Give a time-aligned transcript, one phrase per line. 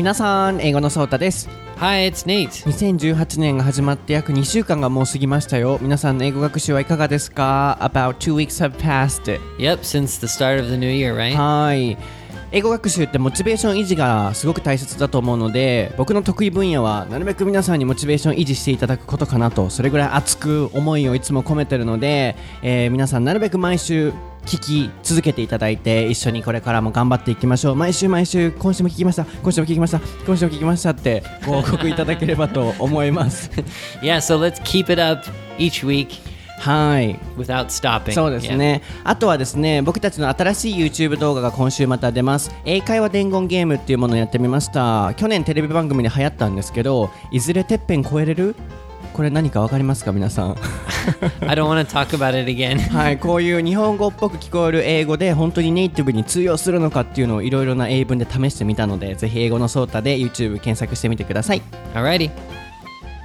[0.00, 1.46] 皆さん英語のソータです
[1.76, 2.48] Hi, it's Nate.
[2.48, 9.24] 2018年が始まって約2週間がもう過ぎましたよ皆さんの英語学習はいかがですか About two weeks have passed
[9.58, 11.36] Yep, since the start of the new year, right?
[11.36, 11.98] はい
[12.52, 19.70] 英語学習ってモチベーション維持がすごく大切だと思うので僕の得意分野はなるべく皆さんにモチベーション維持していただくことかなと。
[19.70, 24.12] それぐらい熱く思いをいつも込めてるので、えー皆さんなるべく毎週
[24.46, 27.76] 聞き続けていただいて一緒にこれからも頑張っていきましょう。
[27.76, 29.24] 毎週毎週今週も聞きました。
[29.24, 30.00] 今週も聞きました。
[30.26, 33.50] 今週も聞きましたってご報告いただければと思います。
[34.02, 35.22] Yeah, so let's keep it up
[35.58, 36.29] each week.
[36.60, 37.16] はい。
[37.38, 38.12] Without stopping.
[38.12, 42.54] そうですね、あとはですね僕たちの新しい YouTube 動画が今週また出ます。
[42.66, 45.14] 英会話伝言ゲームっていうものをやってみました。
[45.16, 48.54] 去年テレビ番組で流行ったんですけどいずれてっぺん超えれる？
[49.14, 50.56] これ何かわかりますか皆さん？
[51.40, 52.78] I don't want to talk about it again.
[52.94, 61.62] はいこういう日本語っぽく聞こえる英語で本当にネイティブに通用するのかっていうのをいろいろな英文で試してみたのでぜひ英語のソータで YouTube 検索してみてください。
[61.94, 62.30] Alrighty.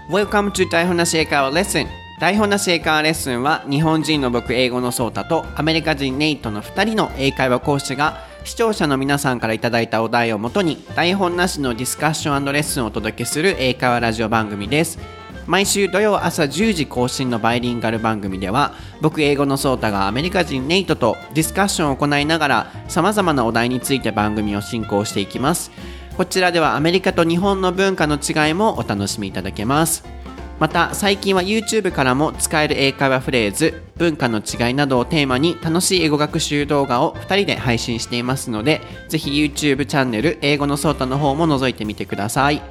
[0.09, 1.88] Welcome to 台本なし英会話レッスン
[2.19, 14.97] 台本なし英会話レッスンは日本人の僕英語のソータとアメリカ人ネイトの2人の英会話講師が視聴者の皆さんからいただいたお題をもとに台本なしのディスカッションレッスンをお届けする英会話ラジオ番組です。
[15.45, 25.71] 毎週土曜朝10時更新のバイリンガル番組では僕英語のソータがアメリカ人ネイトとディスカッションを行いながら様々なお題について番組を進行していきます。
[26.16, 30.14] こちらではアメリカと日本の文化の違いもお楽しみいただけます。
[30.59, 42.61] また最近は YouTube からも使える英会話フレーズ文化の違いなどをテーマに楽しい英語学習動画を2人で配信していますのでぜひ YouTube チャンネル英語のソータの方も覗いてみてください。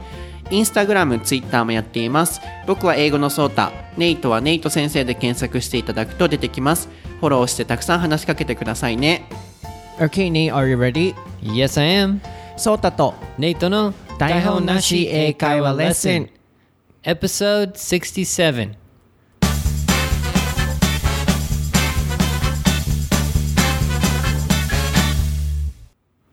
[0.51, 2.41] インスタグラム、ツイッターもやっています。
[2.67, 6.89] 僕は英語のソータネイトはネイト先生で検索していただくと出てきます。
[7.21, 9.27] フォローしてたくさん話しかけてくださいね。
[9.99, 11.15] Okay, Nate, are you ready?
[11.43, 12.21] Yes, I am.
[12.57, 16.31] ソータと Nate の台本なし英会話レッスン
[17.04, 18.76] Episode 67.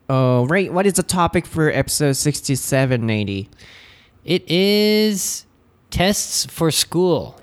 [0.09, 0.72] Oh, right.
[0.72, 3.48] What is the topic for episode 67, Nady?
[4.25, 5.47] It is
[5.91, 7.34] tests for school.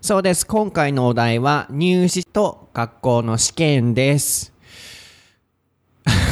[0.00, 0.46] そうです。
[0.46, 4.51] 今回のお題は入試と学校の試験です。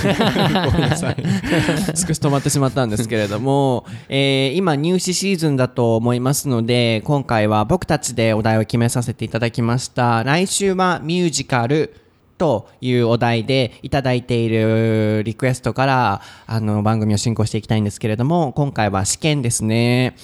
[0.02, 1.16] ごめんなさい。
[1.96, 10.24] 少し止まってしまったんですけれども、えー今入試シーズンだと思いますので、今回は僕たちでお題を決めさせていただきました。
[10.24, 11.96] 来週はミュージカル
[12.42, 20.16] というお題でいただいているリクエストからあの番組を進行していきたいんですけれども、今回は試験ですね。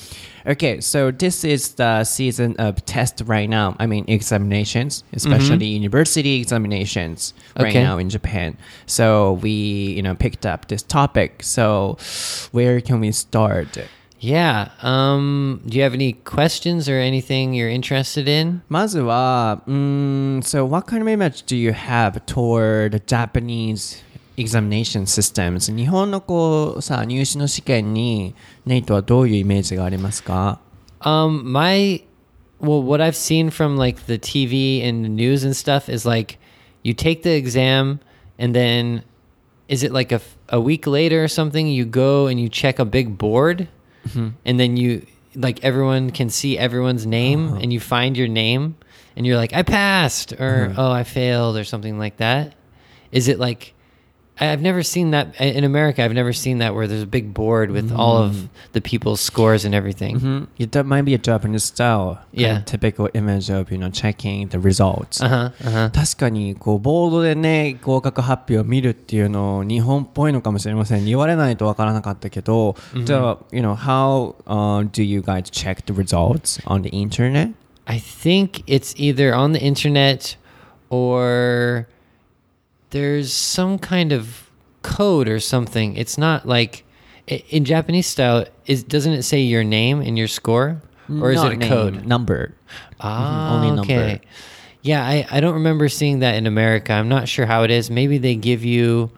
[0.43, 3.75] Okay, so this is the season of test right now.
[3.77, 7.83] I mean, examinations, especially university examinations right Okay.
[7.83, 8.57] now in Japan.
[8.87, 9.51] So we,
[9.95, 11.43] you know, picked up this topic.
[11.43, 11.97] So
[12.51, 13.77] where can we start?
[14.20, 14.70] Yeah.
[14.82, 18.62] Um, do you have any questions or anything you're interested in?
[18.68, 24.00] まずは、うーん so what kind of image do you have toward Japanese
[24.36, 25.74] examination systems?
[25.74, 30.60] 日本のこうさ、入試の試験にネイトはどういうイメージがありますか
[31.00, 32.04] Um, my
[32.60, 36.38] well, what I've seen from like the TV and the news and stuff is like
[36.84, 37.98] you take the exam
[38.38, 39.02] and then
[39.66, 42.78] is it like a, f- a week later or something you go and you check
[42.78, 43.66] a big board
[44.07, 44.27] Mm-hmm.
[44.45, 47.59] and then you like everyone can see everyone's name uh-huh.
[47.61, 48.75] and you find your name
[49.15, 50.79] and you're like I passed or mm-hmm.
[50.79, 52.53] oh I failed or something like that.
[53.11, 53.73] Is it like
[54.40, 56.02] I've never seen that in America.
[56.02, 59.64] I've never seen that where there's a big board with all of the people's scores
[59.64, 60.18] and everything.
[60.18, 62.14] Mm, yeah, that might be a Japanese style.
[62.14, 62.56] kind Yeah.
[62.60, 65.20] of typical image of, you know, checking the results.
[65.20, 65.50] Uh huh.
[65.64, 65.90] Uh huh.
[65.92, 77.52] 確かにこうボードでね合格発表を見るっていうの日本っぽいのかもしれません言われないとわからなかったけど、じゃあ you know how、uh, do you guys check the results on the internet?
[77.84, 80.36] I think it's either on the internet
[80.90, 81.86] or
[82.91, 84.49] there's some kind of
[84.81, 85.95] code or something.
[85.95, 86.83] It's not like
[87.27, 88.45] in Japanese style.
[88.65, 91.69] Is doesn't it say your name and your score, or is Not it a name,
[91.69, 92.05] code?
[92.05, 92.55] number?
[92.99, 93.81] Ah, only number.
[93.93, 94.21] okay.
[94.81, 96.93] Yeah, I, I don't remember seeing that in America.
[96.93, 97.89] I'm not sure how it is.
[97.89, 99.11] Maybe they give you,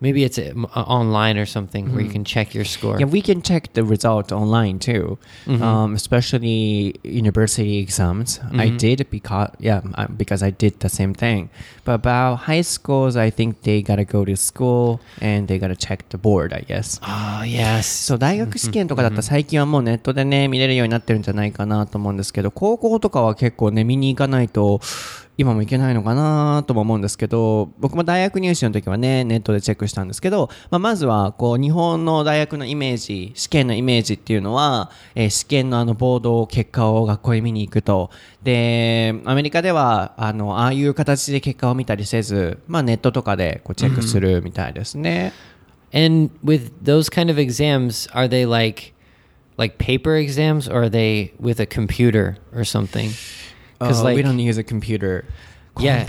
[0.00, 2.98] maybe it's uh, online or something where you can check your score.
[3.00, 5.16] Yeah, we can check the result online too,
[5.62, 8.40] um, especially university exams.
[8.58, 11.48] I did because yeah, I- because I did the same thing.
[11.84, 16.08] But about high schools, I think they gotta go to school and they gotta check
[16.10, 16.52] the board.
[16.52, 17.00] I guess.
[17.02, 17.84] Oh yes.
[18.06, 24.80] そう大学試験とかだったら最近はもうネットでね見れるようになってるんじゃないかなと思うんですけど高校とかは結構ね見に行かないと
[25.39, 38.09] 今もいけないのかなとも思うんですけど、僕も大学入試の時はね、ネットでチェックしたんですけど、まあ、まずは、こう、日本の大学のイメージ、試験のイメージっていうのは、えー試験のあの、ボード、結果を学校へ見に行くと。
[38.43, 45.31] で、アメリカでは、あの、ああいう形で結果を見たりせず、まあ、ネットとかでこうチェックするみたいですね。
[45.93, 48.93] And with those kind of exams, are they like
[49.55, 53.11] like paper exams or are they with a computer or something?
[53.79, 55.25] because oh, like we don't use a computer.
[55.79, 56.03] Yeah.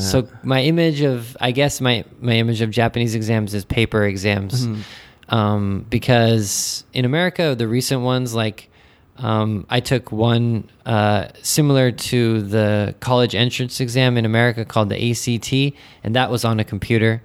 [0.00, 4.66] so my image of I guess my my image of Japanese exams is paper exams.
[4.66, 5.34] Mm-hmm.
[5.34, 8.68] Um, because in America, the recent ones, like
[9.18, 15.10] um, I took one uh, similar to the college entrance exam in America called the
[15.10, 17.22] ACT, and that was on a computer.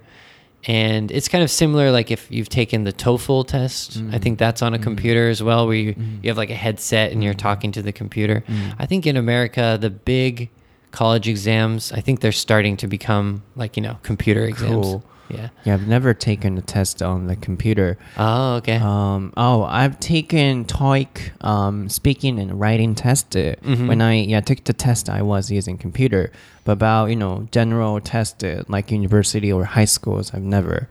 [0.68, 4.16] And it's kind of similar, like if you've taken the TOEFL test, I mm-hmm.
[4.18, 4.82] think that's on a mm-hmm.
[4.82, 6.24] computer as well, where you, mm-hmm.
[6.24, 8.42] you have like a headset and you're talking to the computer.
[8.78, 10.50] I think in America, the big
[10.90, 14.86] college exams, I think they're starting to become like, you know, computer exams.
[14.86, 15.04] Cool.
[15.28, 15.48] Yeah.
[15.64, 17.98] Yeah, I've never taken a test on the computer.
[18.16, 18.76] Oh, okay.
[18.76, 23.36] Um, oh, I've taken TOEIC um, speaking and writing test.
[23.36, 26.30] uh, When I yeah took the test, I was using computer.
[26.64, 30.88] But about you know general test uh, like university or high schools, I've never.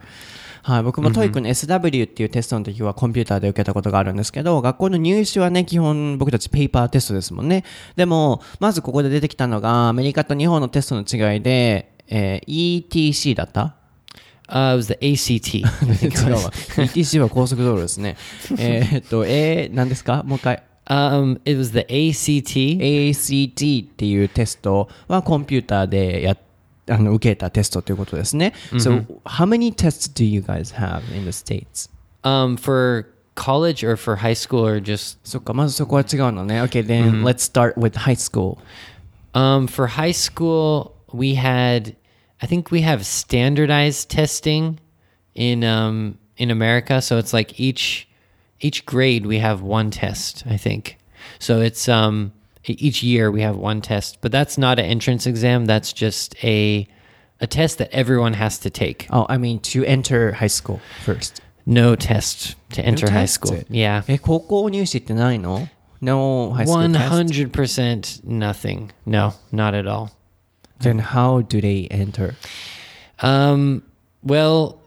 [0.64, 7.64] はい、僕も TOEIC の SW っていうテストの時はコンピューターで受けたことがあるんですけど、学校の入試はね、基本僕たちペーパーテストですもんね。
[7.96, 13.76] でも、まずここで出てきたのが、アメリカと日本のテストの違いで、えー ETC だった
[14.49, 15.59] uh, it was the ACT.
[15.59, 16.51] 違うわ。
[16.77, 18.17] ETC は高速道路ですね。
[18.59, 20.63] えーっと、えー、何ですかもう一回。
[20.87, 22.79] um, it was the ACT.
[22.81, 26.37] ACT っていうテストはコンピューターでや
[26.89, 28.53] あの受けたテストということですね。
[28.73, 31.89] So, how many tests do you guys have in the States?
[32.25, 36.61] Um, for college or for high school or just そっか、まずそこは違うのね。
[36.63, 38.59] Okay, then let's start with high school.
[39.33, 41.95] Um, for high school, we had,
[42.43, 44.79] I think we have standardized testing
[45.35, 47.01] in um, in America.
[47.03, 48.09] So it's like each
[48.61, 50.45] each grade we have one test.
[50.47, 50.97] I think
[51.39, 51.61] so.
[51.61, 52.33] It's um,
[52.67, 55.67] e- each year we have one test, but that's not an entrance exam.
[55.67, 56.87] That's just a
[57.41, 59.07] a test that everyone has to take.
[59.11, 61.41] Oh, I mean to enter high school first.
[61.67, 63.53] No test to enter high test school.
[63.55, 63.67] it.
[63.71, 64.03] Yeah.
[64.09, 65.69] え、高校入試ってないの
[66.01, 67.09] ?No high school One test?
[67.11, 68.91] hundred percent nothing.
[69.07, 70.09] No, not at all.
[70.80, 72.36] Then how do they enter?
[73.20, 73.84] Um,
[74.24, 74.82] well,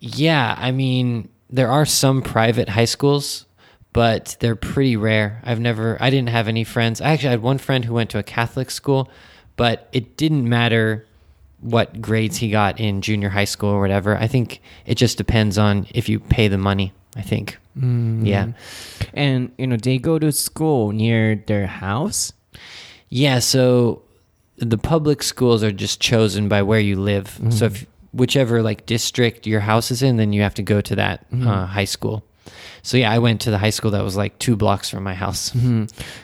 [0.00, 3.46] yeah, I mean, there are some private high schools,
[3.92, 5.40] but they're pretty rare.
[5.44, 7.00] I've never, I didn't have any friends.
[7.00, 9.10] I actually had one friend who went to a Catholic school,
[9.56, 11.06] but it didn't matter
[11.60, 14.16] what grades he got in junior high school or whatever.
[14.16, 17.58] I think it just depends on if you pay the money, I think.
[17.74, 18.52] Yeah.
[19.14, 22.32] And, you know, they go to school near their house?
[23.08, 24.02] Yeah, so
[24.59, 27.39] the public schools are just chosen by where you live.
[27.49, 30.95] So if whichever like district your house is in, then you have to go to
[30.95, 32.23] that uh, high school.
[32.83, 35.15] So yeah, I went to the high school that was like two blocks from my
[35.15, 35.51] house.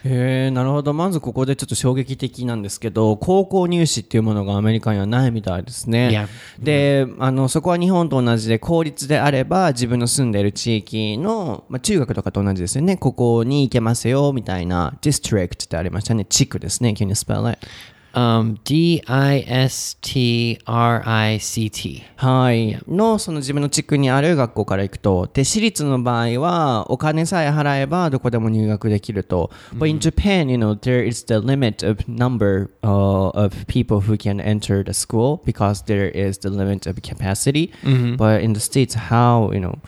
[0.05, 0.93] へえなるほど。
[0.93, 6.09] まずここでちょっと衝撃的なんですけど、高校入試っていうものがアメリカにはないみたいですね。
[6.09, 6.27] Yeah.
[6.63, 12.95] で、あの、そこは日本と同じで、公立であれば自分の住んでいる地域の、まあ、中学とかと同じですよね。
[12.95, 16.25] ここに行けますよ、みたいな、district ってありましたね。
[16.25, 16.91] 地区ですね。
[16.95, 17.67] Can you spell it?
[18.16, 22.02] Um, D I S T R I C T.
[22.16, 22.78] はい。
[22.88, 25.28] の、その自分の地区にある学校から行くと。
[25.34, 29.50] で、私立の場合は、お金さえ払えばどこでも入学できると。
[29.74, 34.40] But in Japan, you know, there is the limit of number uh, of people who can
[34.40, 37.70] enter the school because there is the limit of capacity.
[38.16, 39.78] But in the States, how, you know,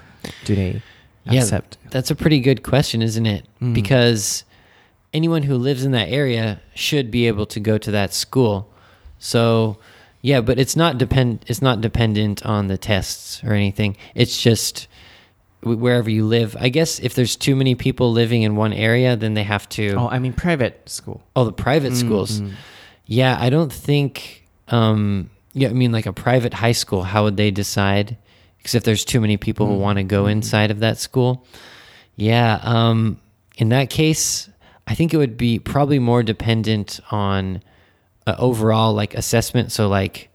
[0.45, 0.83] do they
[1.25, 1.79] Yeah, accept?
[1.91, 3.47] that's a pretty good question, isn't it?
[3.73, 4.45] Because
[5.19, 8.55] anyone who lives in that area should be able to go to that school.
[9.19, 9.79] So,
[10.23, 13.97] yeah, but it's not depend it's not dependent on the tests or anything.
[14.15, 14.87] It's just
[15.63, 16.57] wherever you live.
[16.61, 19.95] I guess if there's too many people living in one area, then they have to
[19.97, 21.19] Oh, I mean private school.
[21.35, 22.41] Oh, the private schools.
[23.07, 24.47] Yeah, I don't think.
[24.69, 27.03] Um, yeah, I mean, like a private high school.
[27.03, 28.17] How would they decide?
[28.59, 31.47] Because if there's too many people who want to go inside of that school,
[32.17, 32.61] yeah.
[32.63, 33.19] Um,
[33.57, 34.49] in that case,
[34.89, 37.63] I think it would be probably more dependent on
[38.27, 39.71] uh, overall like assessment.
[39.71, 40.31] So, like,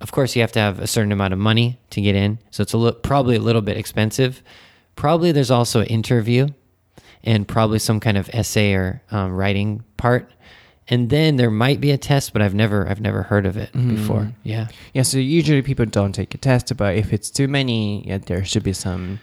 [0.00, 2.38] of course, you have to have a certain amount of money to get in.
[2.50, 4.42] So it's a li- probably a little bit expensive.
[4.94, 6.48] Probably there's also an interview
[7.24, 10.30] and probably some kind of essay or um, writing part.
[10.88, 13.72] And then there might be a test, but I've never I've never heard of it
[13.72, 14.32] before.
[14.44, 14.68] Yeah.
[14.94, 18.44] Yeah, so usually people don't take a test, but if it's too many, yeah, there
[18.44, 19.18] should be some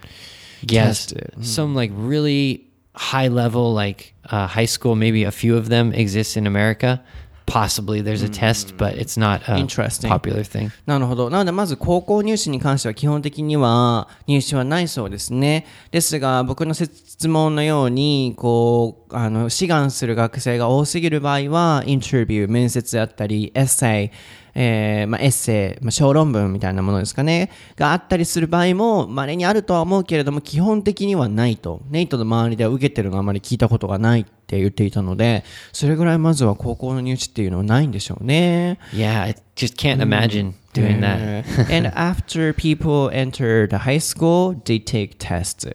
[0.62, 1.14] Yes.
[1.14, 5.94] uh, Some like really high level like uh, high school, maybe a few of them
[5.94, 7.02] exist in America.
[7.46, 10.10] possibly there's a test, but it's not a Interesting.
[10.10, 10.72] popular thing.
[10.86, 11.30] なるほど。
[11.30, 15.66] なので、まず高校入試に関しては基本的には入試はないそうですね。
[15.92, 24.12] ですが、僕の質問のように、こう、あの、志願する学生が多すぎる場合は、インタビュー、面接だったり、エッセイ、
[24.56, 31.82] えーまあ、エッセイ、まあ、小論文みたいなものですかね、があったりする場合も、稀にあるとは思うけれども、基本的にはないと。
[31.90, 38.78] ネイトの周りでは受けてるのはあまり聞いたことがないって言っていたので、それぐらいまずは高校の入試っていうのはないんでしょうね。
[38.92, 41.46] Yeah, I just can't imagine doing that.
[41.74, 45.68] And after people enter the high school, they take tests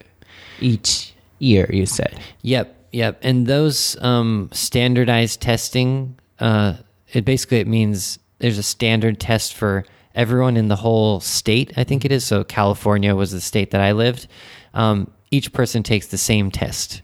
[0.61, 2.19] each year, you said.
[2.43, 3.19] Yep, yep.
[3.23, 6.75] And those um, standardized testing, uh,
[7.13, 11.73] it basically it means there's a standard test for everyone in the whole state.
[11.77, 12.25] I think it is.
[12.25, 14.27] So California was the state that I lived.
[14.75, 17.03] Um, each person takes the same test.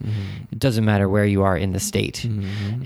[0.51, 2.25] It doesn't matter where you are in the state.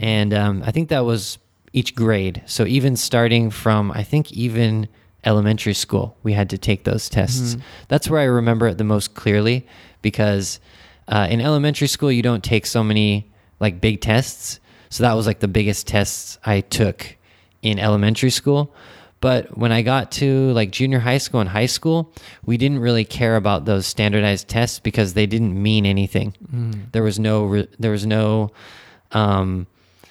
[0.00, 1.38] And um, I think that was
[1.72, 2.42] each grade.
[2.46, 4.88] So even starting from, I think even
[5.24, 7.56] elementary school, we had to take those tests.
[7.88, 9.66] That's where I remember it the most clearly
[10.02, 10.58] because
[11.06, 14.58] uh, in elementary school, you don't take so many like big tests.
[14.90, 17.16] So that was like the biggest tests I took
[17.62, 18.74] in elementary school.
[19.20, 22.12] But when I got to like junior high school and high school,
[22.44, 26.34] we didn't really care about those standardized tests because they didn't mean anything.
[26.54, 26.92] Mm.
[26.92, 28.52] There was no, re- there was no,
[29.10, 29.66] um,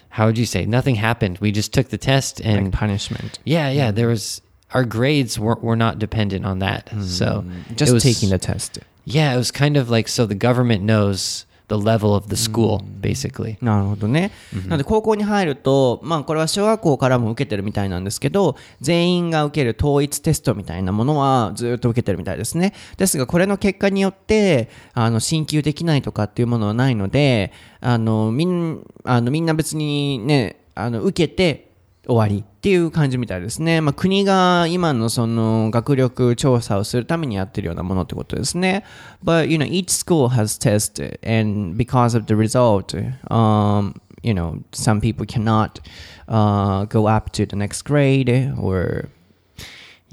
[0.10, 0.66] how would you say?
[0.66, 1.38] Nothing happened.
[1.40, 3.40] We just took the test and Like punishment.
[3.46, 3.92] yeah, yeah.
[3.92, 3.96] Mm.
[3.96, 4.42] There was
[4.74, 6.90] our grades were were not dependent on that.
[7.02, 7.76] So mm.
[7.78, 8.80] Just was, taking the test.
[9.06, 12.82] yeah, it was kind of like so the government knows the level of the school
[13.02, 13.58] basically.
[13.64, 14.32] なるほどね。
[14.66, 22.74] なので高校に入ると、まあこれは小学校からも受けてるみたいなんですけど、全員が受ける統一テストみたいなものはずっと受けてるみたいですね。
[22.98, 31.67] ですがこれの結果によって、あの、進級できないとかっていうものはないので、あの、みん、あの、みんな別にね、あの、受けて
[32.07, 33.81] 終わりっていう感じみたいですね。
[33.81, 38.85] まあ、国が今のその学力調査をするためにやってるようなものってことですね。
[39.25, 42.97] But, you know, each school has tests and because of the result,
[43.31, 45.81] um, you know, some people cannot
[46.29, 49.09] uh, go up to the next grade or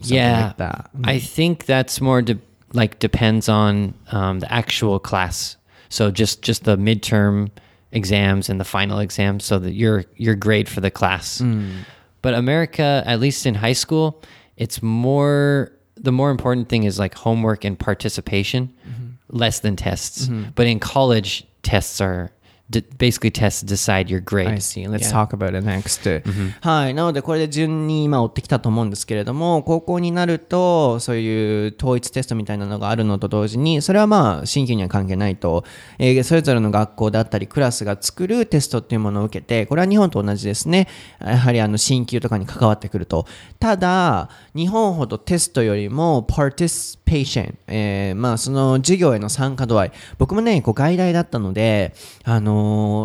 [0.01, 0.89] something yeah, like that.
[1.03, 2.39] I think that's more de-
[2.73, 5.57] like depends on um, the actual class.
[5.89, 7.49] So just just the midterm
[7.94, 11.40] exams and the final exams, so that your your grade for the class.
[11.40, 11.84] Mm.
[12.20, 14.22] But America, at least in high school,
[14.56, 19.06] it's more the more important thing is like homework and participation, mm-hmm.
[19.28, 20.26] less than tests.
[20.26, 20.50] Mm-hmm.
[20.54, 22.32] But in college, tests are
[22.70, 24.48] basically tests decide your grade.
[24.48, 24.88] I see.
[24.88, 25.26] Let's Yeah.
[25.26, 26.22] talk about it next.
[26.62, 26.94] はい。
[26.94, 35.64] なので、これで順に今追ってきたと思うんですけれども、高校になると、そういう統一テストみたいなのがあるのと同時に、それはまあ、新旧には関係ないと、
[35.98, 40.88] えーそれぞれの学校だったり、クラスが作るテストっていうものを受けて、これは日本と同じですね。
[41.20, 43.26] やはりあの、新旧とかに関わってくると。
[43.60, 49.92] ただ、日本ほどテストよりも、participation、えーまあ、その授業への参加度合い。
[50.18, 51.94] 僕もね、こう外大だったので、
[52.24, 52.53] あの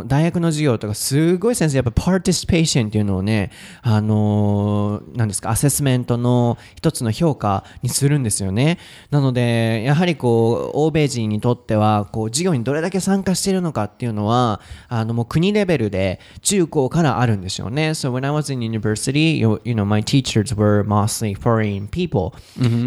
[0.03, 3.51] ー大学の授業とかすごい先生やっぱ participation っていうのをね、
[3.82, 8.77] あのー、なんですか、アセスメントの一つの評価にするんですよね。
[9.12, 17.91] なので、やはりこう、欧米人にとっては、こう、授業にどれだけ参加しているのかっていうのは、あの、もう国レベルで中高からあるんですよね。
[17.91, 22.34] So when I was in university, you, you know, my teachers were mostly foreign people.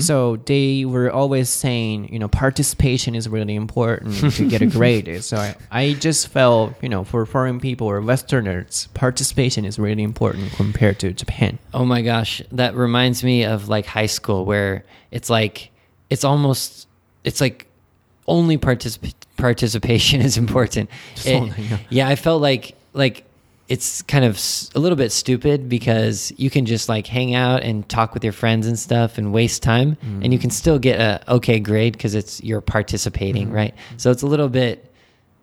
[0.00, 5.23] So they were always saying, you know, participation is really important to get a grade.
[5.23, 10.02] so I, I just felt, you know, for foreign people or Westerners, participation is really
[10.02, 11.59] important compared to Japan.
[11.73, 15.71] Oh my gosh, that reminds me of like high school where it's like
[16.11, 16.88] it's almost
[17.25, 17.66] it's like
[18.26, 20.90] only particip- participation is important.
[21.26, 23.25] Oh it- yeah, I felt like like
[23.68, 24.38] it's kind of
[24.75, 28.32] a little bit stupid because you can just like hang out and talk with your
[28.32, 30.42] friends and stuff and waste time and you mm.
[30.42, 33.56] can still get a okay grade because it's you're participating, mm-hmm.
[33.56, 33.75] right?
[33.97, 34.91] So it's a little bit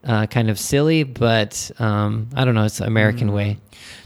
[0.03, 2.65] uh, kind of silly, but um, I don't know.
[2.65, 3.57] It's American way.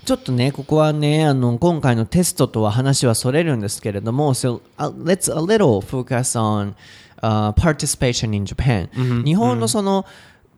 [0.05, 6.73] ちょっとね、ここはね、あの、今回のテストとは話はそれるんですけれども、so, uh, let's a little focus on、
[7.21, 8.89] uh, participation in Japan、
[9.23, 10.05] 日本のその、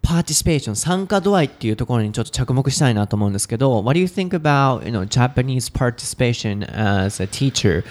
[0.02, 7.84] participation、参加度合いっていうところにちょっと着目したいなと思うんですけど、What do you think about, you know, Japanese participation as a teacher?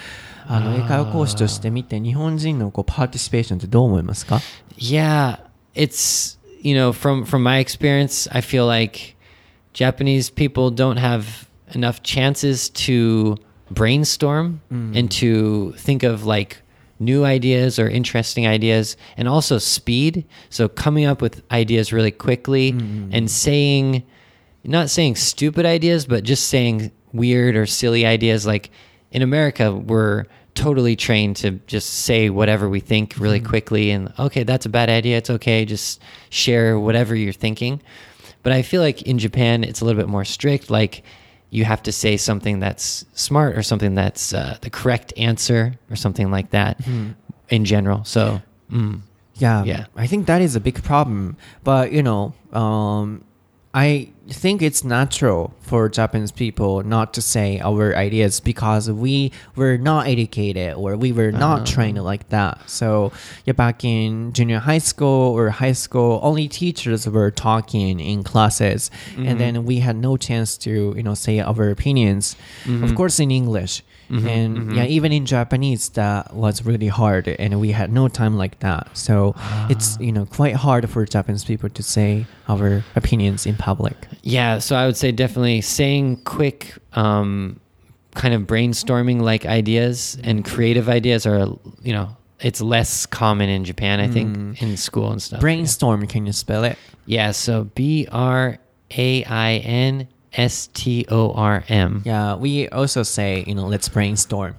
[0.47, 4.39] あの、英会話講師として見て、日本人のこう participation ってどう思いますか
[4.77, 5.39] Yeah,
[5.73, 9.15] it's you know from from my experience, I feel like
[9.73, 13.37] Japanese people don't have enough chances to
[13.69, 14.97] brainstorm mm.
[14.97, 16.61] and to think of like
[16.99, 20.25] new ideas or interesting ideas and also speed.
[20.49, 23.09] So coming up with ideas really quickly mm-hmm.
[23.13, 24.03] and saying
[24.63, 28.47] not saying stupid ideas but just saying weird or silly ideas.
[28.47, 28.71] Like
[29.11, 34.43] in America, we're totally trained to just say whatever we think really quickly and okay,
[34.43, 35.17] that's a bad idea.
[35.17, 35.65] It's okay.
[35.65, 37.81] Just share whatever you're thinking.
[38.41, 40.69] But I feel like in Japan, it's a little bit more strict.
[40.69, 41.03] Like
[41.49, 45.95] you have to say something that's smart or something that's uh, the correct answer or
[45.95, 46.79] something like that
[47.49, 48.03] in general.
[48.05, 49.01] So, mm,
[49.35, 49.85] Yeah, Yeah.
[49.97, 51.35] I think that is a big problem.
[51.65, 53.24] But you know, um,
[53.75, 59.77] I think it's natural for Japanese people not to say our ideas because we were
[59.77, 61.65] not educated or we were not uh-huh.
[61.65, 62.69] trained like that.
[62.69, 63.11] So
[63.43, 68.89] yeah, back in junior high school or high school, only teachers were talking in classes,
[69.17, 69.37] and mm-hmm.
[69.39, 72.37] then we had no chance to you know say our opinions.
[72.63, 72.95] Of mm-hmm.
[72.95, 73.83] course, in English.
[74.09, 74.75] Mm-hmm, and mm-hmm.
[74.75, 78.95] yeah even in japanese that was really hard and we had no time like that.
[78.95, 79.33] So
[79.69, 80.01] it's ah.
[80.01, 83.95] you know quite hard for japanese people to say our opinions in public.
[84.21, 87.59] Yeah, so I would say definitely saying quick, um,
[88.13, 91.47] kind of brainstorming like ideas and creative ideas are,
[91.83, 94.61] you know, it's less common in Japan, I think, mm.
[94.61, 95.39] in school and stuff.
[95.39, 96.77] brainstorm can you spell it?
[97.05, 98.57] Yeah, so B R
[98.97, 102.01] A I N S T O R M.
[102.05, 104.55] Yeah, we also say, you know, let's brainstorm.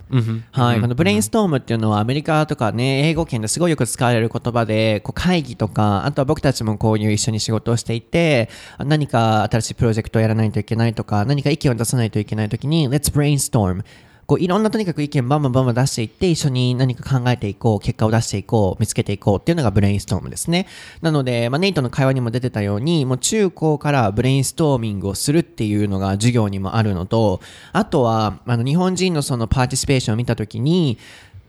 [0.53, 13.83] はい、このブレインストームっていうのはアメリカとかね、英語圏ですごいよく使われる言葉で、こう会議とか、あとは僕たちもこういう一緒に仕事をしていて、何か新しいプロジェクトをやらないといけないとか、何か意見を出さないといけないときに、let's brainstorm。
[14.27, 20.67] こういろんなとにかく意見バンバンバンバン出していって、一緒に何か考えていこう、結果を出していこう、見つけていこうっていうのがブレインストームですね。
[21.01, 27.41] なので、まあ、ネイトの会話にも出てたように、もう中高からブレインストーミングをするっていうのが授業にもあるのと、
[27.73, 30.99] あとは、あの、日本人のその participation を見たときに、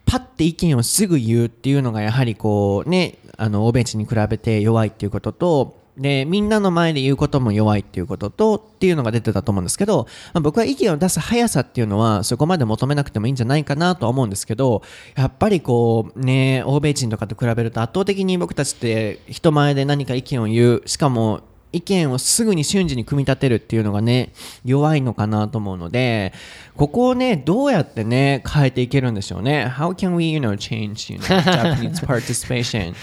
[0.05, 14.83] パッて意見をすぐ言うっていうのがやはりこうね、あの、欧米人に比べて弱いっていうことと、で、みんなの前で言うことも弱いっていうことと、っていうのが出てたと思うんですけど、まあ、僕は意見を出す速さっていうのは、そこまで求めなくてもいいんじゃないかなとは思うんですけど、
[15.15, 21.41] やっぱりこう、ね、欧米人とかと比べると圧倒的に僕たちって人前で何か意見を言う、しかも、
[21.73, 26.33] 意見をすぐに瞬時に組み立てるっていうのがね、弱いのかなと思うので、
[26.75, 29.67] ここをね、どうやってね、変えていけるんでしょうね。
[29.77, 32.93] How can we, you know, change, you know, Japanese participation?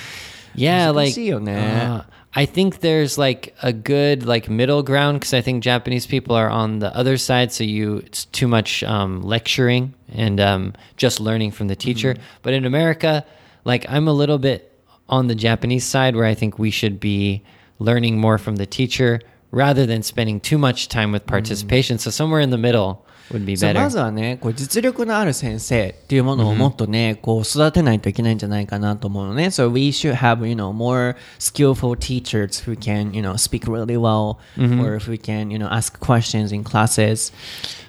[0.57, 1.53] Yeah, 難 like しいよね。
[1.53, 2.05] uh,
[2.37, 6.51] I think there's like a good like middle ground because I think Japanese people are
[6.51, 11.53] on the other side, so you it's too much um, lecturing and um, just learning
[11.53, 12.16] from the teacher.
[12.42, 13.25] But in America,
[13.64, 14.73] like I'm a little bit
[15.09, 17.42] on the Japanese side where I think we should be
[17.79, 19.20] learning more from the teacher
[19.53, 21.99] rather than spending too much time with participation.
[21.99, 23.80] So somewhere in the middle would be そう better.
[23.82, 29.48] まずはね、こう実力のある先生っていうものをもっとね、こう育てないといけないんじゃないかなと思うのね。
[29.48, 34.38] So we should have, you know, more skillful teachers who can, you know, speak really well
[34.82, 37.32] or if we can, you know, ask questions in classes.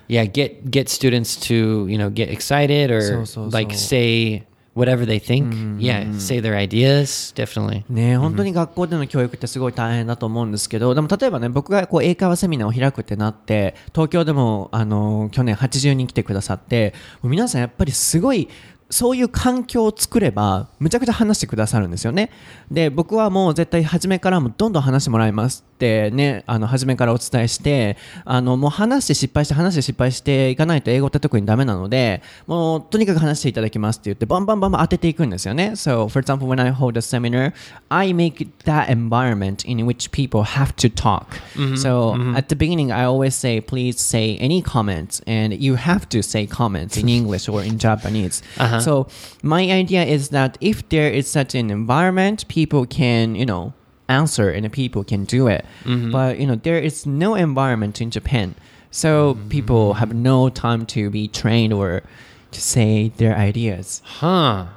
[0.09, 3.79] yeah get get students to you know get excited or So, so, like so.
[3.79, 4.43] say
[4.76, 5.80] whatever they think.
[5.80, 7.84] Yeah say their ideas definitely.
[7.90, 18.50] ね本当に学校での教育ってすごい大変だと思うんですけど、でも例えばね、僕がこう英会話セミナーを開くってなって、東京でも、あの、去年80人来てくださって、もう皆さんやっぱりすごい、
[18.90, 22.30] そういう環境を作れば、むちゃくちゃ話してくださるんですよね。
[22.70, 35.72] で、僕はもう絶対初めからもうどんどん話してもらいますってね、あの、初めからお伝えして、あの、もう話して失敗して話して失敗していかないと英語って特にダメなので、もうとにかく話していただきますって言って、バンバンバンバン当てていくんですよね。
[35.76, 37.54] So, for example, when I hold a seminar,
[37.90, 41.42] I make that environment in which people have to talk.
[41.76, 46.24] so, at the beginning, I always say, please say any comments, and you have to
[46.24, 48.42] say comments in English or in Japanese.
[48.80, 49.08] So,
[49.44, 53.74] my idea is that if there is such an environment, people can, you know,
[54.08, 55.66] answer and people can do it.
[56.12, 58.56] But, you know, there is no environment in Japan.
[58.92, 62.04] So, people have no time to be trained or
[62.52, 64.02] to say their ideas.
[64.06, 64.68] huh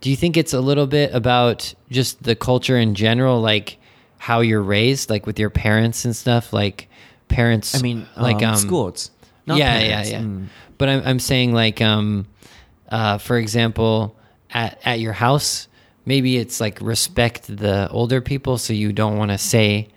[0.00, 3.78] do you think it's a little bit about just the culture in general like
[4.18, 6.88] how you're raised like with your parents and stuff like
[7.28, 9.10] parents I mean, like um, um schools.
[9.46, 10.10] not yeah parents.
[10.10, 10.46] yeah yeah Mm.
[10.78, 12.26] but I'm, I'm saying like um
[12.88, 14.14] uh for example
[14.50, 15.66] at at your house
[16.06, 19.88] maybe it's like respect the older people so you don't want to say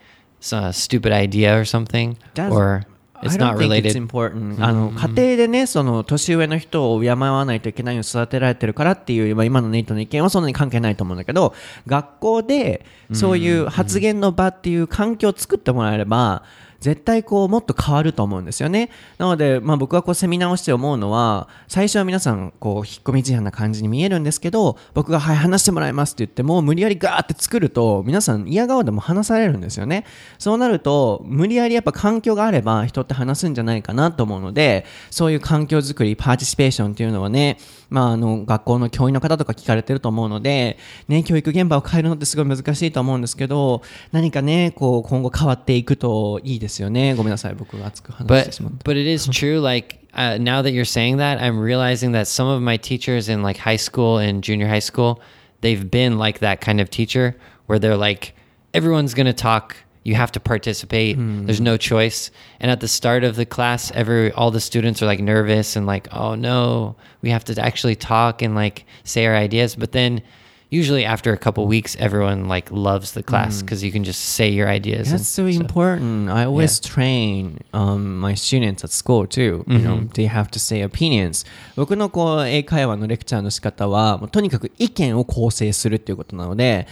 [0.51, 2.85] a stupid idea or something That's- or
[3.21, 4.63] it's not related It's important.
[4.63, 11.53] あの、家庭でね、その、年上の人を敬わないといけないように育てられてるからっていう、まあ今のネイトの意見はそんなに関係ないと思うんだけど、
[11.85, 16.43] 学校で、そういう発言の場っていう環境を作ってもらえれば、
[16.79, 18.89] 絶対こうもっと変わると思うんですよね。
[19.17, 30.05] なので、まあ僕はこうセミナーをして思うのは、最初は皆さんこう引っ込み思案な感じに見えるんですけど、僕がはい話してもらいますって言っても、無理やりガーって作ると、皆さん嫌顔でも話されるんですよね。
[30.37, 37.57] そうなると、無理やりやっぱ環境があれば人って話すんじゃないかなと思うので、そういう環境づくり、パーティシペーションっていうのはね、
[37.89, 47.14] まああの学校の教員の方とか聞かれてると思うので、ね、教育現場を変えるのってすごい難しいと思うんですけど、何かね、こう今後変わっていくといいですよね。
[47.14, 48.84] ごめんなさい、僕が熱く話して But しまって。
[48.84, 49.60] but it is true.
[49.60, 53.42] Like uh, now that you're saying that, I'm realizing that some of my teachers in
[53.42, 55.20] like high school and junior high school,
[55.60, 57.36] they've been like that kind of teacher
[57.66, 58.34] where they're like,
[58.72, 59.76] everyone's gonna talk.
[60.04, 61.16] You have to participate.
[61.18, 62.30] There's no choice.
[62.60, 65.86] And at the start of the class, every all the students are like nervous and
[65.86, 69.76] like, oh no, we have to actually talk and like say our ideas.
[69.76, 70.20] But then
[70.69, 74.49] usually after a couple weeks, everyone like loves the class because you can just say
[74.49, 75.11] your ideas.
[75.11, 75.61] That's so stuff.
[75.61, 76.29] important.
[76.29, 79.63] I always train um, my students at school too.
[79.67, 81.45] You know, they have to say opinions.
[81.75, 86.87] 僕のこう英会話のレクチャーの仕方は、もうとにかく意見を構成するっていうことなので、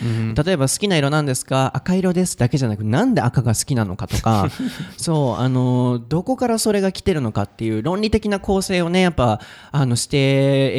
[0.45, 4.49] 例えば好きな色なんですか赤色ですだけじゃなく、なんで赤が好きなのかとか、
[4.97, 9.39] そう、あの、どこからそれが来てるのかっていう論理的な構成をね、やっぱ、
[9.71, 10.17] あの、して、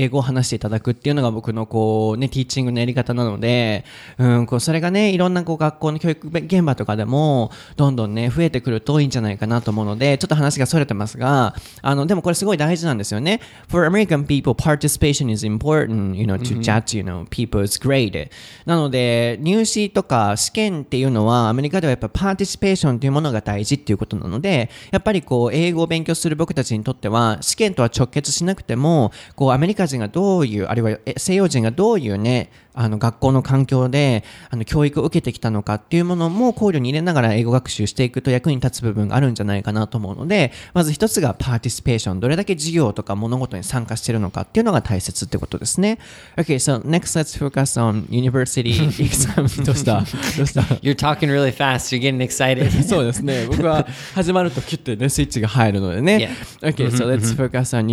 [0.01, 3.85] 英語を話していただくっていうのが僕のこう、ね、ティーチングのやり方なので、
[4.19, 13.41] うん、こう、それがね、いろんなこう、学校の教育現場とかでも、どんどんね、増えてくるといいんじゃないかなと思うので、ちょっと話がそれてますが、あの、でもこれすごい大事なんですよね。
[13.69, 18.31] For American people, participation is important, you know, to judge, you know, people's grade.
[18.67, 45.99] なので、入試とか試験っていうのは、アメリカではやっぱ participation というものが大事っていうことなので、やっぱりこう、英語を勉強する僕たちにとっては、試験とは直結しなくても、こう、アメリカ人がどういう、あるいはえ西洋人がどういうね、あの学校の環境であの教育を受けてきたのかっていうものも考慮に入れながら英語学習していくと役に立つ部分があるんじゃないかなと思うのでまず一つが participation どれだけ授業とか物事に参加しているのかっていうのが大切ってことですね
[46.37, 48.71] OK so next let's focus on university
[49.03, 50.01] exam どうした？
[50.37, 50.61] どうした？
[50.83, 51.95] You're talking really fast.
[51.95, 52.71] You're getting excited.
[52.83, 53.47] そうですね。
[53.49, 56.31] 僕は始まるとキュッてね、スイッチが入るのでね。
[56.61, 57.87] Okay, so let's focus on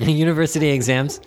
[0.00, 1.20] university exams?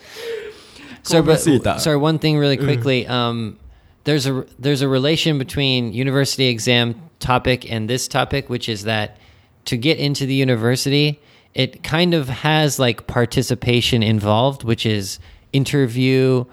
[1.07, 1.39] So, but,
[1.79, 3.05] sorry, one thing really quickly.
[3.07, 3.59] Um,
[4.05, 9.17] there's a there's a relation between university exam topic and this topic, which is that
[9.65, 11.19] to get into the university,
[11.53, 15.19] it kind of has like participation involved, which is
[15.53, 16.45] interview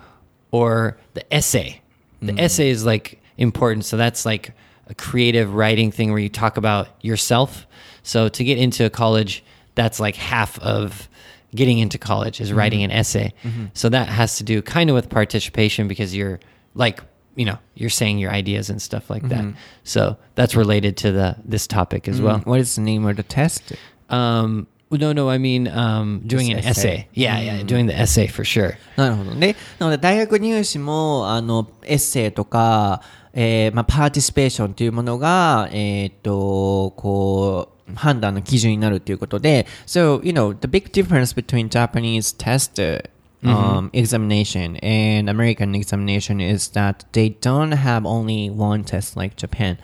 [0.50, 1.80] or the essay.
[2.20, 4.52] The essay is like important, so that's like
[4.86, 7.66] a creative writing thing where you talk about yourself.
[8.02, 11.08] So to get into a college, that's like half of
[11.55, 13.33] getting into college is writing an essay.
[13.73, 16.39] So that has to do kind of with participation because you're
[16.75, 17.01] like,
[17.35, 19.45] you know, you're saying your ideas and stuff like that.
[19.83, 22.39] So that's related to the this topic as well.
[22.39, 23.73] What is the name of the test?
[24.09, 26.69] Um, no, no, I mean um, doing Just an essay.
[26.69, 27.07] essay.
[27.13, 28.77] Yeah, yeah, doing the essay for sure.
[28.95, 29.55] なるほどね。
[29.79, 33.01] なので、大学入試も、あの、エッセイとか、
[33.33, 43.01] えーまあ、パーティシペーションというものが、えーっと、こう、 う判断の基準になるということで、So, you know, the big difference between Japanese test uh,
[43.43, 49.77] um, examination and American examination is that they don't have only one test like Japan.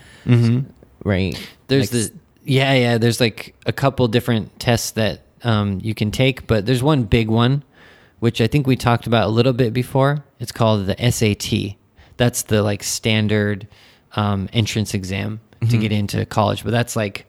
[1.04, 1.38] Right?
[1.67, 2.98] There's Like, the yeah, yeah.
[2.98, 7.30] There's like a couple different tests that um, you can take, but there's one big
[7.30, 7.63] one,
[8.19, 10.24] which I think we talked about a little bit before.
[10.39, 11.78] It's called the SAT.
[12.17, 13.67] That's the like standard
[14.15, 17.26] um, entrance exam to get into college, but that's like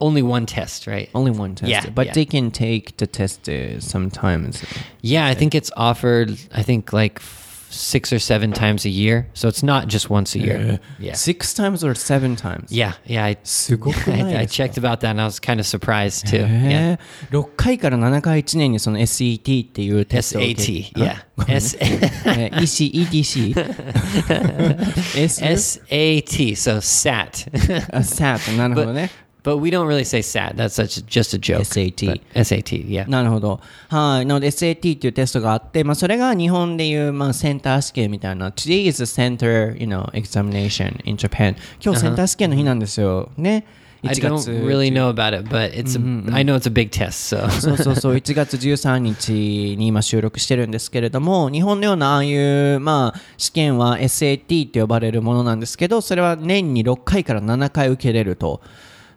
[0.00, 1.08] only one test, right?
[1.14, 1.70] Only one test.
[1.70, 2.12] Yeah, but yeah.
[2.14, 4.64] they can take the test uh, sometimes.
[5.00, 6.30] Yeah, I think it's offered.
[6.52, 10.34] I think like f- six or seven times a year, so it's not just once
[10.34, 10.80] a year.
[10.98, 12.70] Yeah, Six times or seven times?
[12.72, 13.24] yeah, yeah.
[13.24, 16.44] I, すごくない I, I ですか checked about that, and I was kind of surprised too.
[16.44, 16.98] へ Yeah.
[16.98, 16.98] え
[17.30, 21.10] 6回から7回1年にその SET っていうテストを受け SAT, yeah.
[21.12, 23.54] あごめんね S えー EC ETC
[25.16, 27.48] S SAT, so SAT.
[27.92, 29.10] あ SAT なるほどね but
[29.55, 30.55] we don't really say SAT.
[30.55, 31.63] That's such just a joke.
[31.63, 32.05] SAT.
[32.05, 33.09] But SAT, yeah.
[33.09, 33.61] なるほど。
[33.89, 34.25] はい。
[34.25, 38.49] なので SAT っていうテストがあって、まあそれが日本でいう、まあセンター試験みたいな。
[38.49, 41.55] Today is a center, you know, examination in Japan.
[41.81, 43.29] 今日センター試験の日なんですよ。
[43.37, 43.65] ね。
[44.03, 46.91] I 1 don't 月 really know about it, but it's a, I know it's a big
[46.91, 47.35] test.
[47.35, 58.61] So そうそうそう、1月13日に今収録してるんですけれども、日本のようなああいう、まあ、試験は SAT って呼ばれるものなんですけど、それは年に6回から7回受けれると。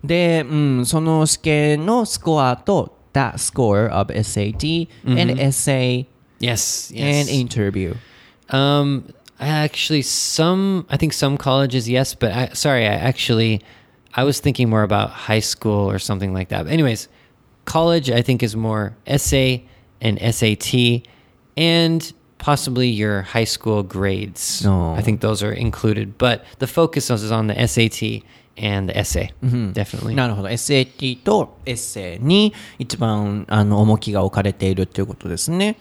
[0.03, 6.05] で、うん、その試験のスコアと、that score of SAT and essay
[6.39, 7.29] yes, and yes.
[7.29, 7.95] interview.
[8.49, 9.07] Um,
[9.39, 13.61] I actually some I think some colleges yes, but I, sorry, I actually
[14.13, 16.65] I was thinking more about high school or something like that.
[16.65, 17.07] But anyways,
[17.65, 19.65] college I think is more essay
[20.01, 21.03] and SAT
[21.57, 24.65] and possibly your high school grades.
[24.65, 24.93] Oh.
[24.93, 28.23] I think those are included, but the focus is on the SAT
[28.56, 29.32] and the essay.
[29.42, 30.14] Definitely.
[30.14, 35.76] なるほど SAT とエッセイに一番あの重きが置かれているっていうことですね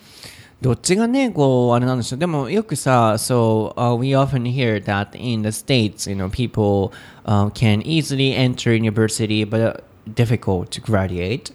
[0.62, 6.92] どっちがねこうあれなんでしょうでもよくさ so、uh, we often hear that in the states you know people、
[7.26, 11.54] uh, can easily enter university but difficult to graduate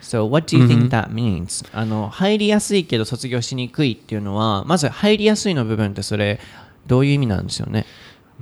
[0.00, 1.68] So what do you think that means?
[1.72, 6.38] あの入りやすいけど卒業しにくいっていうのはまず入りやすいの部分ってそれ
[6.86, 7.86] どういう意味なんですよね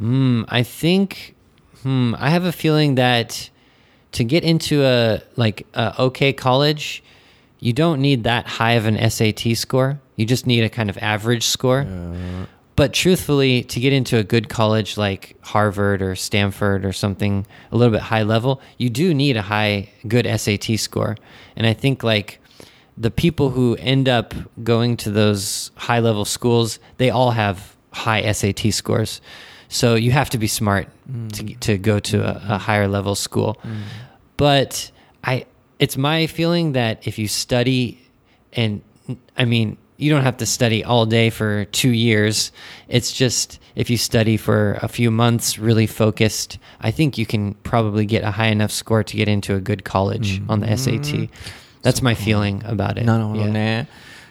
[0.01, 1.35] Hmm, I think
[1.85, 3.49] hmm, I have a feeling that
[4.13, 7.05] to get into a like a okay college,
[7.61, 10.01] you don't need that high of an SAT score.
[10.17, 11.87] You just need a kind of average score.
[12.77, 17.77] But truthfully, to get into a good college like Harvard or Stanford or something a
[17.77, 21.17] little bit high level, you do need a high good SAT score.
[21.55, 22.41] And I think like
[22.97, 28.33] the people who end up going to those high level schools, they all have high
[28.33, 29.21] SAT scores.
[29.74, 30.88] So you have to be smart
[31.34, 33.58] to to go to a, a higher level school.
[34.38, 34.92] But
[35.24, 35.46] I
[35.80, 38.00] it's my feeling that if you study
[38.54, 38.82] and
[39.38, 42.54] I mean you don't have to study all day for 2 years.
[42.88, 47.54] It's just if you study for a few months really focused, I think you can
[47.64, 51.30] probably get a high enough score to get into a good college on the SAT.
[51.82, 53.06] That's my feeling about it.
[53.06, 53.88] なるほど Yeah.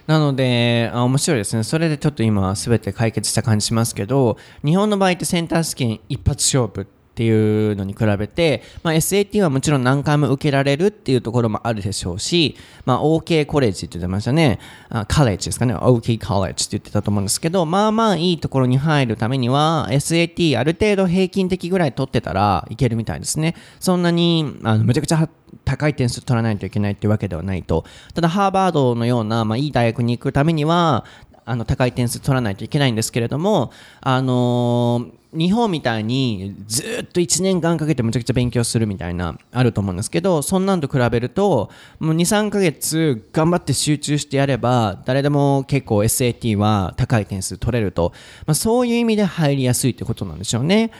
[0.07, 1.63] なのであ、面白いですね。
[1.63, 14.59] それでちょっと今、すべて解決した感じしますけど、日本の場合ってセンター試験一発勝負ってっていうのに比べて、まあ、SAT はもちろん何回も受けられるっていうところもあるでしょうし、まあ、OK コレッジって言ってましたね。
[14.89, 15.75] あカレッジですかね。
[15.75, 23.55] OK コレッジって言ってたと思うんですけど、まあまあいいところに入るためには、SAT ある程度平均的ぐらい取ってたらいけるみたいですね。
[23.79, 25.29] そんなに、あの、むちゃくちゃ
[25.65, 27.85] 高い点数取らないといけないっていうわけではないと。
[28.15, 31.05] ただ、ハーバードのような、まあ、いい大学に行くためには、
[31.45, 48.13] あの、高い点数取らないといけないんですけれども、あのー日本みたいにずっと1年間かけてむちゃくちゃ勉強するみたいな、あると思うんですけど、そんなんと比べると、もう2、3ヶ月頑張って集中してやれば、誰でも結構 SAT は高い点数取れると、
[48.45, 50.91] まあ、そういう意味で入りやすいってことなんでしょうね。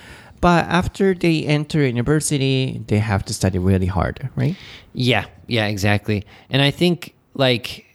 [0.42, 4.56] But after they enter university, they have to study really hard, right?
[4.94, 6.26] Yeah, yeah, exactly.
[6.52, 7.86] And I think like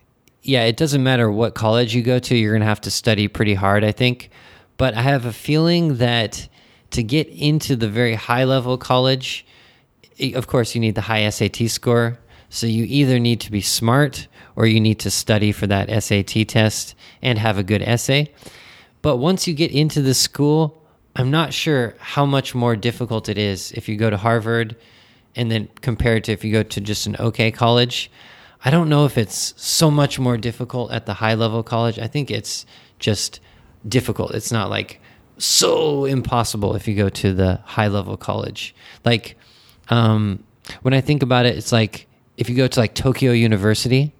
[0.48, 3.28] yeah, it doesn't matter what college you go to, you're going to have to study
[3.28, 4.30] pretty hard, I think.
[4.78, 6.48] But I have a feeling that
[6.92, 9.44] to get into the very high level college,
[10.34, 12.18] of course you need the high SAT score.
[12.48, 16.48] So you either need to be smart or you need to study for that SAT
[16.48, 18.32] test and have a good essay.
[19.02, 20.82] But once you get into the school,
[21.14, 24.76] I'm not sure how much more difficult it is if you go to Harvard
[25.36, 28.10] and then compared to if you go to just an okay college.
[28.64, 31.98] I don't know if it's so much more difficult at the high level college.
[31.98, 32.66] I think it's
[32.98, 33.40] just
[33.86, 34.34] difficult.
[34.34, 35.00] It's not like
[35.38, 38.74] so impossible if you go to the high level college.
[39.04, 39.36] Like
[39.90, 40.42] um,
[40.82, 44.12] when I think about it, it's like if you go to like Tokyo University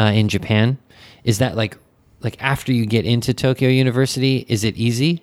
[0.00, 0.78] uh, in Japan,
[1.24, 1.76] is that like
[2.20, 5.22] like after you get into Tokyo University, is it easy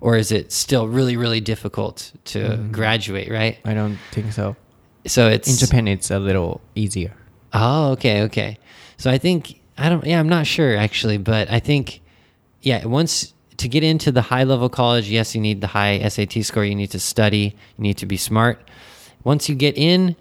[0.00, 3.30] or is it still really really difficult to graduate?
[3.30, 3.58] Right.
[3.64, 4.56] I don't think so.
[5.06, 7.14] So it's In Japan, it's a little easier.
[7.52, 8.58] Oh, okay, okay.
[8.96, 10.04] So I think I don't.
[10.04, 12.00] Yeah, I'm not sure actually, but I think
[12.62, 12.84] yeah.
[12.84, 16.64] Once to get into the high level college, yes, you need the high SAT score.
[16.64, 17.56] You need to study.
[17.76, 18.60] You need to be smart.
[19.24, 20.16] Once you get in,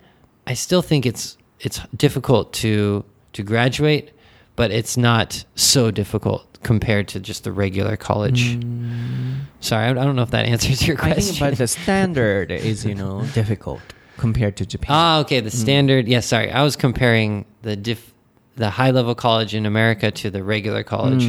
[0.48, 4.12] I still think it's it's difficult to to graduate,
[4.56, 8.58] but it's not so difficult compared to just the regular college.
[8.58, 9.42] Mm.
[9.60, 11.36] Sorry, I, I don't know if that answers your question.
[11.40, 13.82] but the standard is, you know, difficult
[14.18, 14.96] compared to Japan.
[14.96, 15.40] Ah, okay.
[15.40, 16.08] The standard.
[16.08, 16.52] Yeah, sorry.
[16.52, 18.14] I was comparing the diff,
[18.58, 21.26] the high level college in America to the regular college.